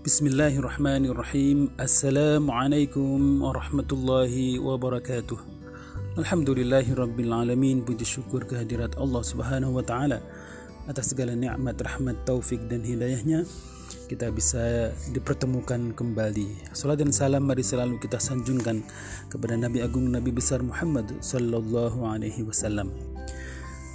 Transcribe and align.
Bismillahirrahmanirrahim. 0.00 1.76
Assalamualaikum 1.76 3.44
warahmatullahi 3.44 4.56
wabarakatuh. 4.56 5.36
Alhamdulillahi 6.16 6.96
rabbil 6.96 7.28
alamin. 7.28 7.84
Puji 7.84 8.08
syukur 8.08 8.48
kehadirat 8.48 8.96
Allah 8.96 9.20
subhanahu 9.20 9.76
wa 9.76 9.84
ta'ala 9.84 10.24
Atas 10.88 11.12
segala 11.12 11.36
nikmat, 11.36 11.76
rahmat, 11.84 12.16
taufik 12.24 12.64
dan 12.72 12.80
hidayahnya. 12.80 13.44
Kita 14.08 14.32
bisa 14.32 14.88
dipertemukan 15.12 15.92
kembali. 15.92 16.72
Salat 16.72 17.04
dan 17.04 17.12
salam 17.12 17.44
mari 17.44 17.60
selalu 17.60 18.00
kita 18.00 18.16
sanjungkan 18.16 18.80
Kepada 19.28 19.52
Nabi 19.52 19.84
Agung 19.84 20.08
Nabi 20.08 20.32
Besar 20.32 20.64
Muhammad 20.64 21.12
Sallallahu 21.20 22.08
alaihi 22.08 22.40
wasallam 22.40 22.88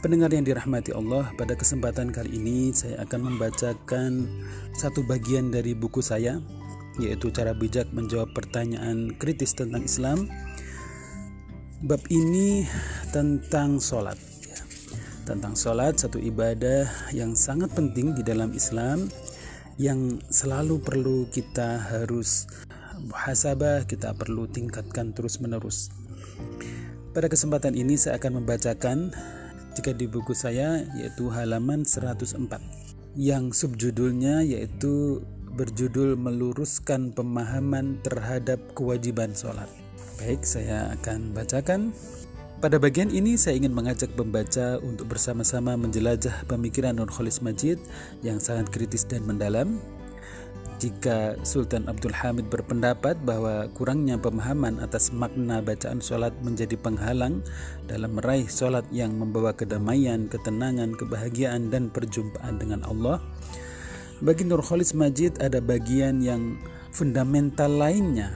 Pendengar 0.05 0.29
yang 0.37 0.45
dirahmati 0.45 0.93
Allah, 0.93 1.33
pada 1.33 1.57
kesempatan 1.57 2.13
kali 2.13 2.37
ini 2.37 2.69
saya 2.69 3.01
akan 3.09 3.25
membacakan 3.25 4.29
satu 4.77 5.01
bagian 5.01 5.49
dari 5.49 5.73
buku 5.73 5.97
saya, 5.97 6.37
yaitu 7.01 7.33
cara 7.33 7.57
bijak 7.57 7.89
menjawab 7.89 8.29
pertanyaan 8.37 9.17
kritis 9.17 9.57
tentang 9.57 9.81
Islam. 9.81 10.29
Bab 11.89 12.05
ini 12.13 12.69
tentang 13.09 13.81
sholat, 13.81 14.21
tentang 15.25 15.57
sholat 15.57 15.97
satu 15.97 16.21
ibadah 16.21 16.85
yang 17.09 17.33
sangat 17.33 17.73
penting 17.73 18.13
di 18.13 18.21
dalam 18.21 18.53
Islam, 18.53 19.09
yang 19.81 20.21
selalu 20.29 20.85
perlu 20.85 21.25
kita 21.33 21.81
harus 21.81 22.45
muhasabah, 23.09 23.89
kita 23.89 24.13
perlu 24.13 24.45
tingkatkan 24.45 25.17
terus 25.17 25.41
menerus. 25.41 25.89
Pada 27.09 27.25
kesempatan 27.25 27.73
ini 27.73 27.97
saya 27.97 28.21
akan 28.21 28.45
membacakan 28.45 29.09
jika 29.75 29.91
di 29.91 30.07
buku 30.07 30.31
saya 30.31 30.87
yaitu 30.95 31.27
halaman 31.27 31.83
104 31.83 32.39
yang 33.19 33.51
subjudulnya 33.51 34.43
yaitu 34.43 35.23
berjudul 35.55 36.19
meluruskan 36.19 37.15
pemahaman 37.15 37.99
terhadap 38.03 38.59
kewajiban 38.75 39.31
sholat. 39.31 39.71
Baik, 40.19 40.43
saya 40.43 40.91
akan 40.99 41.31
bacakan. 41.31 41.95
Pada 42.59 42.79
bagian 42.79 43.11
ini 43.11 43.35
saya 43.35 43.59
ingin 43.59 43.75
mengajak 43.75 44.15
pembaca 44.15 44.79
untuk 44.79 45.11
bersama-sama 45.11 45.75
menjelajah 45.75 46.47
pemikiran 46.47 46.95
Nurholis 46.95 47.43
Majid 47.43 47.79
yang 48.23 48.39
sangat 48.39 48.71
kritis 48.71 49.03
dan 49.03 49.27
mendalam 49.27 49.79
jika 50.75 51.39
Sultan 51.47 51.87
Abdul 51.87 52.11
Hamid 52.11 52.51
berpendapat 52.51 53.15
bahwa 53.23 53.71
kurangnya 53.71 54.19
pemahaman 54.19 54.83
atas 54.83 55.15
makna 55.15 55.63
bacaan 55.63 56.03
sholat 56.03 56.35
menjadi 56.43 56.75
penghalang 56.75 57.39
dalam 57.87 58.19
meraih 58.19 58.47
sholat 58.47 58.83
yang 58.91 59.15
membawa 59.15 59.55
kedamaian, 59.55 60.27
ketenangan, 60.27 60.95
kebahagiaan, 60.99 61.71
dan 61.71 61.87
perjumpaan 61.87 62.59
dengan 62.59 62.83
Allah, 62.83 63.23
bagi 64.23 64.47
Nurholis 64.47 64.95
Majid 64.95 65.43
ada 65.43 65.59
bagian 65.59 66.23
yang 66.23 66.55
fundamental 66.95 67.67
lainnya 67.67 68.35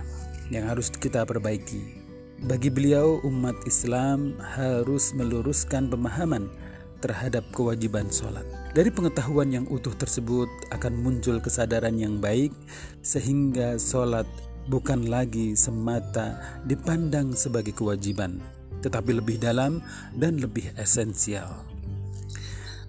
yang 0.51 0.67
harus 0.67 0.91
kita 0.91 1.23
perbaiki. 1.23 1.99
Bagi 2.39 2.67
beliau, 2.71 3.23
umat 3.23 3.55
Islam 3.67 4.35
harus 4.39 5.15
meluruskan 5.15 5.91
pemahaman 5.91 6.51
terhadap 6.99 7.47
kewajiban 7.55 8.11
sholat. 8.11 8.43
Dari 8.69 8.93
pengetahuan 8.93 9.49
yang 9.49 9.65
utuh 9.73 9.97
tersebut 9.97 10.45
akan 10.69 10.93
muncul 11.01 11.41
kesadaran 11.41 11.97
yang 11.97 12.21
baik 12.21 12.53
sehingga 13.01 13.81
sholat 13.81 14.29
bukan 14.69 15.09
lagi 15.09 15.57
semata 15.57 16.37
dipandang 16.69 17.33
sebagai 17.33 17.73
kewajiban, 17.73 18.37
tetapi 18.85 19.17
lebih 19.17 19.41
dalam 19.41 19.81
dan 20.13 20.37
lebih 20.37 20.69
esensial. 20.77 21.49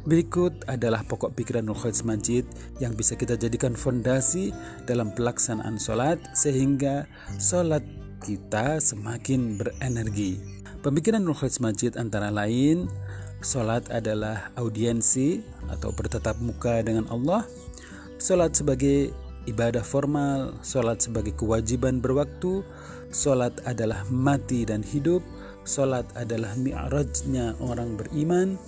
Berikut 0.05 0.53
adalah 0.69 1.01
pokok 1.01 1.33
pikiran 1.33 1.65
Nurholis 1.65 2.05
Majid 2.05 2.45
yang 2.77 2.93
bisa 2.93 3.17
kita 3.17 3.41
jadikan 3.41 3.73
fondasi 3.73 4.53
dalam 4.85 5.13
pelaksanaan 5.17 5.81
sholat 5.81 6.21
sehingga 6.37 7.09
sholat 7.41 7.85
kita 8.21 8.85
semakin 8.85 9.57
berenergi. 9.57 10.41
Pemikiran 10.85 11.25
Nurholis 11.25 11.61
Majid 11.61 11.97
antara 12.01 12.29
lain 12.29 12.89
Salat 13.41 13.89
adalah 13.89 14.53
audiensi 14.61 15.41
atau 15.73 15.97
bertetap 15.97 16.37
muka 16.45 16.85
dengan 16.85 17.09
Allah. 17.09 17.49
Salat 18.21 18.53
sebagai 18.53 19.17
ibadah 19.49 19.81
formal, 19.81 20.53
salat 20.61 21.01
sebagai 21.01 21.33
kewajiban 21.33 22.05
berwaktu, 22.05 22.61
salat 23.09 23.57
adalah 23.65 24.05
mati 24.13 24.69
dan 24.69 24.85
hidup, 24.85 25.25
salat 25.65 26.05
adalah 26.21 26.53
mi'rajnya 26.61 27.57
orang 27.65 27.97
beriman, 27.97 28.61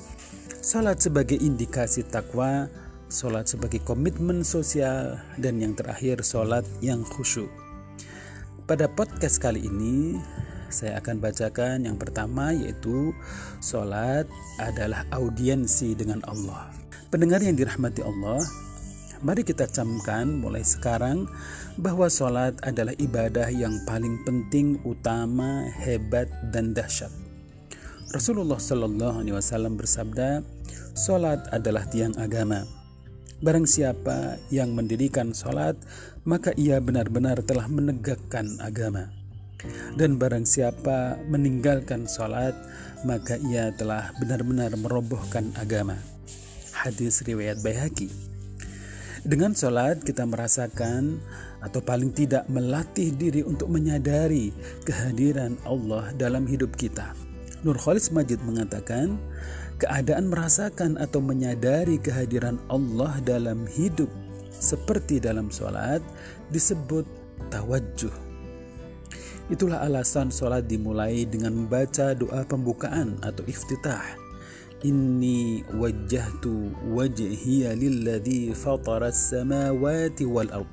salat 0.64 1.04
sebagai 1.04 1.36
indikasi 1.36 2.08
takwa, 2.08 2.64
salat 3.12 3.52
sebagai 3.52 3.84
komitmen 3.84 4.40
sosial, 4.40 5.20
dan 5.36 5.60
yang 5.60 5.76
terakhir 5.76 6.24
salat 6.24 6.64
yang 6.80 7.04
khusyuk. 7.04 7.52
Pada 8.64 8.88
podcast 8.88 9.36
kali 9.36 9.68
ini 9.68 10.16
saya 10.72 10.98
akan 10.98 11.20
bacakan 11.20 11.84
yang 11.84 12.00
pertama 12.00 12.56
yaitu 12.56 13.12
Sholat 13.60 14.26
adalah 14.58 15.04
audiensi 15.12 15.92
dengan 15.94 16.24
Allah 16.26 16.72
Pendengar 17.12 17.44
yang 17.44 17.54
dirahmati 17.54 18.00
Allah 18.00 18.40
Mari 19.22 19.46
kita 19.46 19.70
camkan 19.70 20.42
mulai 20.42 20.66
sekarang 20.66 21.30
bahwa 21.78 22.10
sholat 22.10 22.58
adalah 22.66 22.90
ibadah 22.98 23.46
yang 23.54 23.70
paling 23.86 24.18
penting, 24.26 24.82
utama, 24.82 25.62
hebat, 25.78 26.26
dan 26.50 26.74
dahsyat. 26.74 27.14
Rasulullah 28.10 28.58
Shallallahu 28.58 29.22
Alaihi 29.22 29.38
Wasallam 29.38 29.78
bersabda, 29.78 30.42
sholat 30.98 31.38
adalah 31.54 31.86
tiang 31.86 32.18
agama. 32.18 32.66
Barang 33.38 33.62
siapa 33.62 34.42
yang 34.50 34.74
mendirikan 34.74 35.30
sholat, 35.30 35.78
maka 36.26 36.50
ia 36.58 36.82
benar-benar 36.82 37.46
telah 37.46 37.70
menegakkan 37.70 38.58
agama. 38.58 39.21
Dan 39.94 40.18
barang 40.18 40.46
siapa 40.46 41.20
meninggalkan 41.30 42.06
sholat, 42.10 42.54
maka 43.06 43.38
ia 43.50 43.70
telah 43.74 44.10
benar-benar 44.18 44.74
merobohkan 44.78 45.50
agama. 45.58 45.98
Hadis 46.74 47.22
riwayat 47.22 47.62
Baihaqi. 47.62 48.10
Dengan 49.22 49.54
sholat 49.54 50.02
kita 50.02 50.26
merasakan 50.26 51.22
atau 51.62 51.78
paling 51.78 52.10
tidak 52.10 52.42
melatih 52.50 53.14
diri 53.14 53.46
untuk 53.46 53.70
menyadari 53.70 54.50
kehadiran 54.82 55.54
Allah 55.62 56.10
dalam 56.18 56.42
hidup 56.42 56.74
kita. 56.74 57.14
Nur 57.62 57.78
Khalis 57.78 58.10
Majid 58.10 58.42
mengatakan, 58.42 59.14
keadaan 59.78 60.26
merasakan 60.26 60.98
atau 60.98 61.22
menyadari 61.22 62.02
kehadiran 62.02 62.58
Allah 62.66 63.14
dalam 63.22 63.62
hidup 63.70 64.10
seperti 64.50 65.22
dalam 65.22 65.54
sholat 65.54 66.02
disebut 66.50 67.06
tawajjuh 67.54 68.31
Itulah 69.52 69.84
alasan 69.84 70.32
sholat 70.32 70.64
dimulai 70.64 71.28
dengan 71.28 71.52
membaca 71.52 72.16
doa 72.16 72.40
pembukaan 72.48 73.20
atau 73.20 73.44
iftitah. 73.44 74.00
Inni 74.80 75.60
wajjahtu 75.76 76.72
wajhiya 76.88 77.76
lilladhi 77.76 78.56
fataras 78.56 79.28
samawati 79.28 80.24
wal 80.24 80.48
ard. 80.48 80.70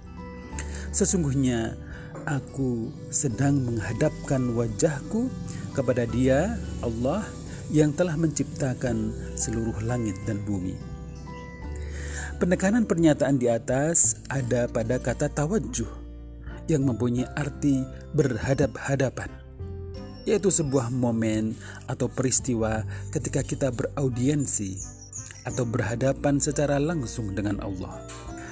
Sesungguhnya 0.96 1.76
aku 2.24 2.88
sedang 3.12 3.60
menghadapkan 3.68 4.56
wajahku 4.56 5.28
kepada 5.76 6.08
Dia, 6.08 6.56
Allah, 6.80 7.28
yang 7.76 7.92
telah 7.92 8.16
menciptakan 8.16 9.12
seluruh 9.36 9.76
langit 9.84 10.16
dan 10.24 10.40
bumi. 10.48 10.80
Penekanan 12.40 12.88
pernyataan 12.88 13.36
di 13.36 13.52
atas 13.52 14.24
ada 14.32 14.72
pada 14.72 15.04
kata 15.04 15.28
tawajjuh 15.28 15.99
yang 16.70 16.86
mempunyai 16.86 17.26
arti 17.34 17.82
berhadap-hadapan, 18.14 19.30
yaitu 20.30 20.54
sebuah 20.54 20.94
momen 20.94 21.58
atau 21.90 22.06
peristiwa 22.06 22.86
ketika 23.10 23.42
kita 23.42 23.74
beraudiensi 23.74 24.78
atau 25.50 25.66
berhadapan 25.66 26.38
secara 26.38 26.78
langsung 26.78 27.34
dengan 27.34 27.58
Allah. 27.66 27.98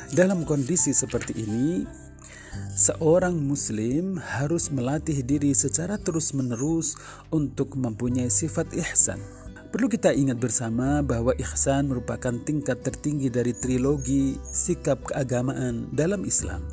Dalam 0.10 0.48
kondisi 0.48 0.96
seperti 0.96 1.36
ini, 1.36 1.84
seorang 2.74 3.36
Muslim 3.36 4.18
harus 4.18 4.72
melatih 4.72 5.19
diri 5.22 5.52
secara 5.52 6.00
terus-menerus 6.00 6.96
untuk 7.30 7.75
mempunyai 7.75 8.31
sifat 8.31 8.72
ihsan. 8.88 9.19
Perlu 9.68 9.92
kita 9.92 10.16
ingat 10.16 10.40
bersama 10.40 11.04
bahwa 11.04 11.36
ihsan 11.44 11.92
merupakan 11.92 12.31
tingkat 12.48 12.80
tertinggi 12.88 13.28
dari 13.28 13.52
trilogi 13.52 14.40
sikap 14.48 15.12
keagamaan 15.12 15.92
dalam 15.92 16.24
Islam. 16.24 16.64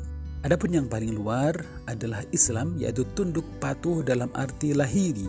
Adapun 0.45 0.77
yang 0.77 0.85
paling 0.85 1.17
luar 1.17 1.57
adalah 1.89 2.21
Islam 2.29 2.77
yaitu 2.77 3.01
tunduk 3.17 3.41
patuh 3.57 4.05
dalam 4.05 4.29
arti 4.37 4.77
lahiri 4.77 5.25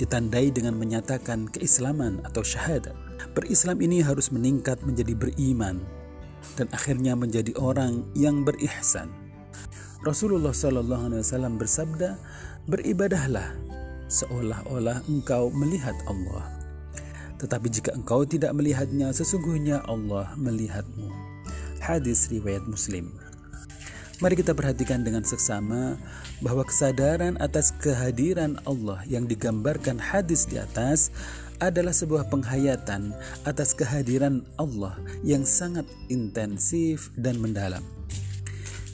ditandai 0.00 0.48
dengan 0.48 0.72
menyatakan 0.72 1.52
keislaman 1.52 2.24
atau 2.24 2.40
syahadat. 2.40 2.96
Berislam 3.36 3.76
ini 3.84 4.00
harus 4.00 4.32
meningkat 4.32 4.80
menjadi 4.88 5.12
beriman 5.12 5.84
dan 6.56 6.64
akhirnya 6.72 7.12
menjadi 7.12 7.52
orang 7.60 8.08
yang 8.16 8.40
berihsan. 8.40 9.12
Rasulullah 10.00 10.56
Shallallahu 10.56 11.12
Alaihi 11.12 11.22
Wasallam 11.28 11.60
bersabda, 11.60 12.16
beribadahlah 12.70 13.52
seolah-olah 14.08 15.04
engkau 15.12 15.52
melihat 15.52 15.94
Allah. 16.08 16.48
Tetapi 17.36 17.68
jika 17.68 17.92
engkau 17.92 18.24
tidak 18.24 18.56
melihatnya, 18.56 19.12
sesungguhnya 19.12 19.84
Allah 19.84 20.32
melihatmu. 20.40 21.10
Hadis 21.84 22.32
riwayat 22.32 22.64
Muslim. 22.64 23.27
Mari 24.18 24.34
kita 24.34 24.50
perhatikan 24.50 25.06
dengan 25.06 25.22
seksama 25.22 25.94
bahwa 26.42 26.66
kesadaran 26.66 27.38
atas 27.38 27.70
kehadiran 27.78 28.58
Allah 28.66 28.98
yang 29.06 29.30
digambarkan 29.30 29.94
hadis 29.94 30.42
di 30.42 30.58
atas 30.58 31.14
adalah 31.62 31.94
sebuah 31.94 32.26
penghayatan 32.26 33.14
atas 33.46 33.78
kehadiran 33.78 34.42
Allah 34.58 34.98
yang 35.22 35.46
sangat 35.46 35.86
intensif 36.10 37.14
dan 37.14 37.38
mendalam. 37.38 37.86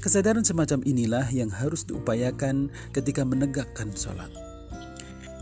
Kesadaran 0.05 0.45
semacam 0.45 0.85
inilah 0.85 1.25
yang 1.33 1.49
harus 1.49 1.89
diupayakan 1.89 2.69
ketika 2.93 3.25
menegakkan 3.25 3.97
sholat. 3.97 4.29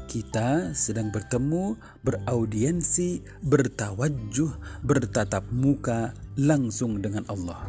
Kita 0.06 0.78
sedang 0.78 1.10
bertemu, 1.10 1.74
beraudiensi, 2.06 3.18
bertawajuh, 3.42 4.54
bertatap 4.86 5.42
muka 5.50 6.14
langsung 6.38 7.02
dengan 7.02 7.26
Allah. 7.26 7.66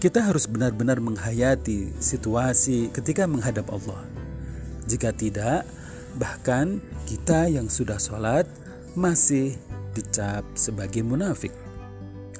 Kita 0.00 0.24
harus 0.24 0.48
benar-benar 0.48 0.96
menghayati 0.96 1.92
situasi 2.00 2.88
ketika 2.88 3.28
menghadap 3.28 3.68
Allah. 3.68 4.00
Jika 4.88 5.12
tidak, 5.12 5.68
bahkan 6.16 6.80
kita 7.04 7.52
yang 7.52 7.68
sudah 7.68 8.00
sholat 8.00 8.48
masih 8.96 9.60
dicap 9.92 10.40
sebagai 10.56 11.04
munafik. 11.04 11.52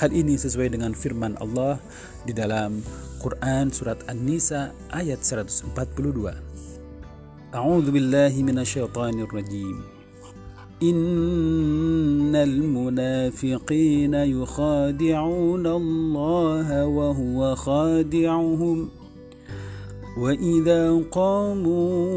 Hal 0.01 0.09
ini 0.09 0.41
sesuai 0.41 0.73
dengan 0.73 0.97
firman 0.97 1.37
Allah 1.37 1.77
di 2.25 2.33
dalam 2.33 2.81
Quran 3.21 3.69
surat 3.69 4.01
An-Nisa 4.09 4.73
ayat 4.97 5.21
142. 5.21 5.77
A'udzu 7.53 7.93
rajim. 9.37 10.00
إن 10.83 12.37
المنافقين 12.37 14.15
يخادعون 14.15 15.67
الله 15.67 16.87
وهو 16.87 17.55
خادعهم. 17.55 18.89
وإذا 20.19 21.03
قاموا 21.11 22.17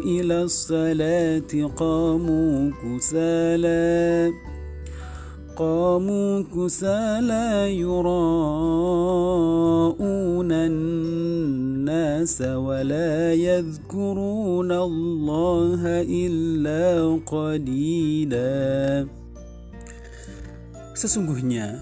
إلى 0.00 0.42
الصلاة 0.42 1.70
قاموا 1.76 2.70
كسالى. 2.70 4.32
قاموا 5.59 6.47
كسالى 6.55 7.75
يراءون 7.83 8.11
الناس 10.51 12.37
ولا 12.41 13.33
يذكرون 13.35 14.71
الله 14.71 15.81
إلا 16.07 16.83
قليلا 17.27 18.55
Sesungguhnya 20.95 21.79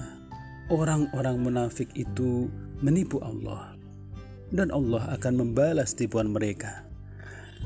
orang-orang 0.74 1.42
munafik 1.42 1.90
itu 1.94 2.50
menipu 2.82 3.22
Allah 3.22 3.78
dan 4.54 4.74
Allah 4.74 5.18
akan 5.18 5.34
membalas 5.42 5.94
tipuan 5.94 6.34
mereka. 6.34 6.86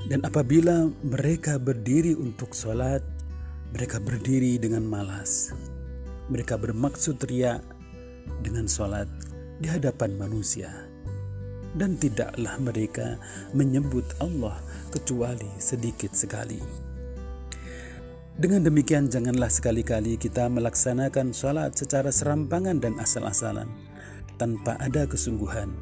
Dan 0.08 0.24
apabila 0.28 0.92
mereka 1.04 1.56
berdiri 1.60 2.16
untuk 2.16 2.56
sholat, 2.56 3.04
mereka 3.76 4.00
berdiri 4.00 4.60
dengan 4.60 4.88
malas. 4.88 5.52
Mereka 6.27 6.59
bermaksud 6.59 7.23
riak 7.31 7.63
dengan 8.43 8.67
sholat 8.67 9.07
di 9.63 9.71
hadapan 9.71 10.19
manusia. 10.19 10.71
Dan 11.77 12.01
tidaklah 12.01 12.57
mereka 12.57 13.21
menyebut 13.53 14.05
Allah 14.19 14.57
kecuali 14.89 15.49
sedikit 15.61 16.17
sekali. 16.17 16.59
Dengan 18.37 18.69
demikian 18.69 19.09
janganlah 19.09 19.49
sekali-kali 19.49 20.21
kita 20.21 20.49
melaksanakan 20.53 21.33
sholat 21.33 21.73
secara 21.77 22.13
serampangan 22.13 22.81
dan 22.81 22.97
asal-asalan 23.01 23.69
tanpa 24.37 24.77
ada 24.81 25.09
kesungguhan. 25.09 25.73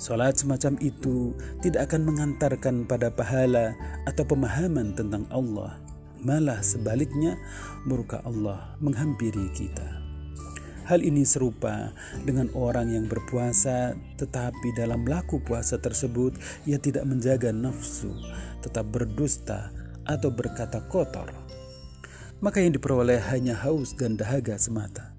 Sholat 0.00 0.40
semacam 0.40 0.80
itu 0.80 1.36
tidak 1.60 1.92
akan 1.92 2.08
mengantarkan 2.08 2.88
pada 2.88 3.12
pahala 3.12 3.76
atau 4.08 4.24
pemahaman 4.24 4.96
tentang 4.96 5.28
Allah 5.28 5.76
malah 6.24 6.60
sebaliknya 6.60 7.36
murka 7.88 8.20
Allah 8.24 8.76
menghampiri 8.80 9.48
kita. 9.56 10.00
Hal 10.90 11.06
ini 11.06 11.22
serupa 11.22 11.94
dengan 12.26 12.50
orang 12.50 12.90
yang 12.90 13.06
berpuasa, 13.06 13.94
tetapi 14.18 14.74
dalam 14.74 15.06
laku 15.06 15.38
puasa 15.38 15.78
tersebut 15.78 16.34
ia 16.66 16.82
tidak 16.82 17.06
menjaga 17.06 17.54
nafsu, 17.54 18.10
tetap 18.58 18.90
berdusta 18.90 19.70
atau 20.02 20.34
berkata 20.34 20.82
kotor. 20.90 21.30
Maka 22.42 22.58
yang 22.58 22.74
diperoleh 22.74 23.22
hanya 23.30 23.54
haus 23.54 23.94
dan 23.94 24.18
dahaga 24.18 24.58
semata. 24.58 25.14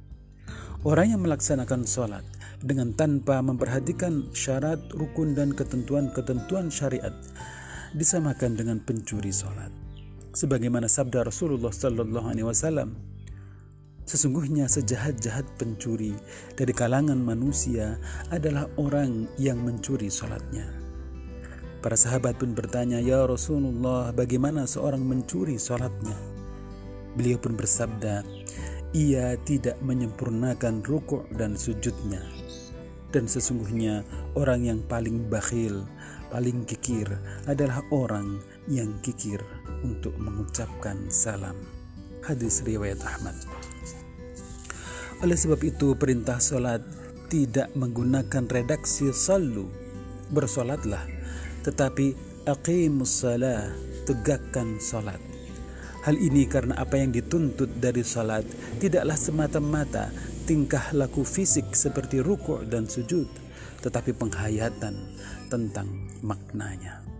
Orang 0.83 1.13
yang 1.15 1.21
melaksanakan 1.23 1.87
sholat 1.87 2.25
dengan 2.59 2.91
tanpa 2.91 3.39
memperhatikan 3.39 4.27
syarat, 4.35 4.81
rukun, 4.91 5.37
dan 5.37 5.55
ketentuan-ketentuan 5.55 6.67
syariat 6.67 7.15
disamakan 7.95 8.59
dengan 8.59 8.83
pencuri 8.83 9.31
sholat 9.31 9.80
sebagaimana 10.41 10.89
sabda 10.89 11.29
Rasulullah 11.29 11.69
sallallahu 11.69 12.33
alaihi 12.33 12.49
wasallam 12.49 12.97
Sesungguhnya 14.01 14.65
sejahat-jahat 14.65 15.45
pencuri 15.55 16.17
dari 16.57 16.73
kalangan 16.73 17.21
manusia 17.21 17.95
adalah 18.33 18.67
orang 18.75 19.29
yang 19.37 19.61
mencuri 19.61 20.09
sholatnya. 20.09 20.67
Para 21.79 21.95
sahabat 21.95 22.35
pun 22.35 22.51
bertanya, 22.51 22.99
Ya 22.99 23.23
Rasulullah, 23.23 24.11
bagaimana 24.11 24.67
seorang 24.67 25.05
mencuri 25.05 25.55
sholatnya? 25.55 26.17
Beliau 27.15 27.39
pun 27.39 27.55
bersabda, 27.55 28.25
ia 28.91 29.37
tidak 29.47 29.79
menyempurnakan 29.79 30.83
rukuk 30.83 31.29
dan 31.37 31.55
sujudnya. 31.55 32.25
Dan 33.15 33.31
sesungguhnya 33.31 34.03
orang 34.35 34.67
yang 34.67 34.79
paling 34.91 35.29
bakhil, 35.29 35.87
paling 36.33 36.67
kikir 36.67 37.07
adalah 37.47 37.79
orang 37.95 38.43
yang 38.67 38.91
kikir 39.05 39.39
untuk 39.85 40.15
mengucapkan 40.17 41.09
salam. 41.09 41.57
Hadis 42.21 42.61
riwayat 42.61 43.01
Ahmad. 43.01 43.33
Oleh 45.21 45.37
sebab 45.37 45.61
itu 45.61 45.93
perintah 45.97 46.41
solat 46.41 46.81
tidak 47.29 47.69
menggunakan 47.77 48.45
redaksi 48.49 49.13
salu. 49.13 49.69
Bersolatlah. 50.33 51.05
Tetapi 51.61 52.13
aqimus 52.49 53.25
salah. 53.25 53.69
Tegakkan 54.05 54.81
solat. 54.81 55.21
Hal 56.01 56.17
ini 56.17 56.49
karena 56.49 56.81
apa 56.81 56.97
yang 56.97 57.13
dituntut 57.13 57.69
dari 57.77 58.01
salat 58.01 58.41
tidaklah 58.81 59.13
semata-mata 59.13 60.09
tingkah 60.49 60.89
laku 60.97 61.21
fisik 61.21 61.77
seperti 61.77 62.25
rukuk 62.25 62.65
dan 62.65 62.89
sujud, 62.89 63.29
tetapi 63.85 64.09
penghayatan 64.17 64.97
tentang 65.53 65.85
maknanya. 66.25 67.10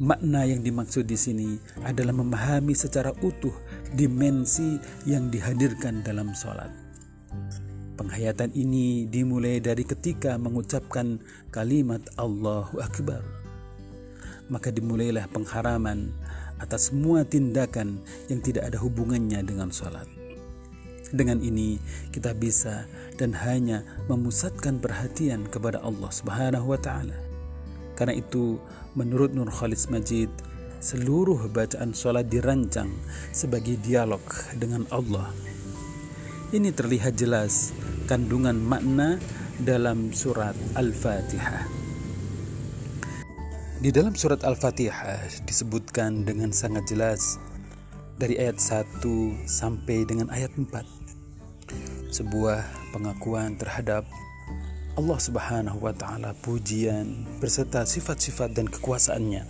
Makna 0.00 0.48
yang 0.48 0.64
dimaksud 0.64 1.04
di 1.04 1.12
sini 1.12 1.60
adalah 1.84 2.16
memahami 2.16 2.72
secara 2.72 3.12
utuh 3.20 3.52
dimensi 3.92 4.80
yang 5.04 5.28
dihadirkan 5.28 6.00
dalam 6.00 6.32
sholat. 6.32 6.72
Penghayatan 8.00 8.48
ini 8.56 9.04
dimulai 9.04 9.60
dari 9.60 9.84
ketika 9.84 10.40
mengucapkan 10.40 11.20
kalimat 11.52 12.00
Allahu 12.16 12.80
Akbar. 12.80 13.20
Maka 14.48 14.72
dimulailah 14.72 15.28
pengharaman 15.36 16.16
atas 16.64 16.88
semua 16.88 17.28
tindakan 17.28 18.00
yang 18.32 18.40
tidak 18.40 18.72
ada 18.72 18.80
hubungannya 18.80 19.44
dengan 19.44 19.68
sholat. 19.68 20.08
Dengan 21.12 21.44
ini 21.44 21.76
kita 22.08 22.32
bisa 22.32 22.88
dan 23.20 23.36
hanya 23.36 23.84
memusatkan 24.08 24.80
perhatian 24.80 25.44
kepada 25.44 25.76
Allah 25.84 26.08
Subhanahu 26.08 26.72
wa 26.72 26.80
taala 26.80 27.29
karena 28.00 28.16
itu, 28.16 28.56
menurut 28.96 29.36
Nur 29.36 29.52
Khalis 29.52 29.92
Majid, 29.92 30.32
seluruh 30.80 31.52
bacaan 31.52 31.92
sholat 31.92 32.32
dirancang 32.32 32.88
sebagai 33.28 33.76
dialog 33.84 34.24
dengan 34.56 34.88
Allah. 34.88 35.28
Ini 36.48 36.72
terlihat 36.72 37.20
jelas 37.20 37.76
kandungan 38.08 38.56
makna 38.56 39.20
dalam 39.60 40.16
surat 40.16 40.56
Al-Fatihah. 40.80 41.68
Di 43.84 43.92
dalam 43.92 44.16
surat 44.16 44.40
Al-Fatihah 44.48 45.44
disebutkan 45.44 46.24
dengan 46.24 46.56
sangat 46.56 46.88
jelas 46.88 47.36
dari 48.16 48.40
ayat 48.40 48.56
1 48.56 49.04
sampai 49.44 50.08
dengan 50.08 50.32
ayat 50.32 50.56
4 50.56 50.72
sebuah 52.10 52.64
pengakuan 52.90 53.54
terhadap 53.60 54.08
Allah 55.00 55.16
Subhanahu 55.16 55.80
wa 55.80 55.96
taala 55.96 56.36
pujian 56.44 57.24
beserta 57.40 57.88
sifat-sifat 57.88 58.52
dan 58.52 58.68
kekuasaannya. 58.68 59.48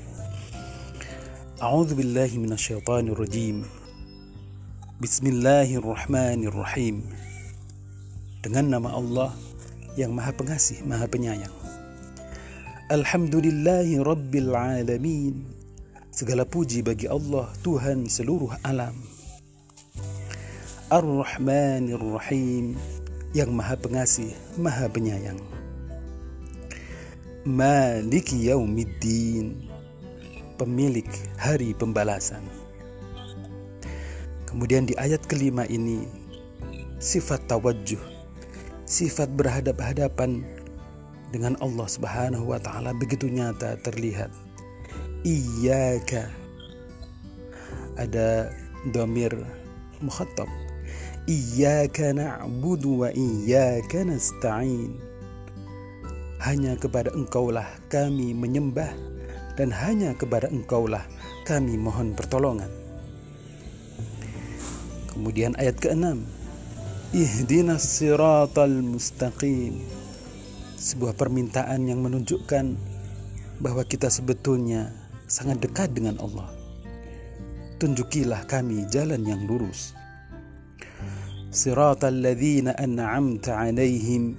A'udzu 1.59 1.99
billahi 1.99 2.38
minasyaitonir 2.38 3.19
rajim. 3.19 3.66
Bismillahirrahmanirrahim. 5.02 7.02
Dengan 8.47 8.78
nama 8.78 8.95
Allah 8.95 9.35
yang 9.99 10.14
Maha 10.14 10.30
Pengasih, 10.38 10.87
Maha 10.87 11.11
Penyayang. 11.11 11.50
Alhamdulillahi 12.87 13.99
Rabbil 14.07 14.54
Alamin. 14.54 15.50
Segala 16.14 16.47
puji 16.47 16.87
bagi 16.87 17.11
Allah, 17.11 17.50
Tuhan 17.66 18.07
seluruh 18.07 18.54
alam. 18.62 18.95
Ar-Rahmanir 20.95 21.99
Rahim 21.99 22.78
yang 23.31 23.55
maha 23.55 23.79
pengasih, 23.79 24.35
maha 24.59 24.91
penyayang. 24.91 25.39
maliki 27.41 28.53
yaumiddin 28.53 29.65
pemilik 30.61 31.09
hari 31.41 31.73
pembalasan. 31.73 32.45
Kemudian 34.45 34.85
di 34.85 34.93
ayat 35.01 35.25
kelima 35.25 35.65
ini 35.65 36.05
sifat 37.01 37.49
tawajjuh 37.49 38.21
sifat 38.91 39.31
berhadap-hadapan 39.39 40.43
dengan 41.31 41.55
Allah 41.63 41.87
Subhanahu 41.87 42.51
wa 42.51 42.59
taala 42.59 42.91
begitu 42.91 43.31
nyata 43.31 43.79
terlihat. 43.87 44.35
Iyyaka 45.23 46.27
ada 47.95 48.51
domir 48.91 49.31
mukhatab 50.03 50.51
iyyaka 51.31 52.11
na'budu 52.11 53.07
wa 53.07 53.09
iyyaka 53.15 54.03
hanya 56.43 56.73
kepada 56.75 57.15
engkaulah 57.15 57.69
kami 57.87 58.35
menyembah 58.35 58.91
dan 59.55 59.71
hanya 59.71 60.11
kepada 60.19 60.51
engkaulah 60.51 61.07
kami 61.47 61.79
mohon 61.79 62.19
pertolongan. 62.19 62.73
Kemudian 65.15 65.55
ayat 65.61 65.79
ke-6 65.79 66.19
ihdinas 67.15 67.85
siratal 67.85 68.83
mustaqim. 68.83 69.85
Sebuah 70.81 71.13
permintaan 71.13 71.85
yang 71.85 72.01
menunjukkan 72.01 72.73
bahwa 73.61 73.85
kita 73.85 74.09
sebetulnya 74.09 74.89
sangat 75.29 75.61
dekat 75.61 75.93
dengan 75.93 76.17
Allah. 76.25 76.49
Tunjukilah 77.77 78.49
kami 78.49 78.89
jalan 78.89 79.21
yang 79.29 79.45
lurus. 79.45 80.00
Siratal 81.50 82.23
ladzina 82.23 82.78
an'amta 82.78 83.59
'alaihim 83.59 84.38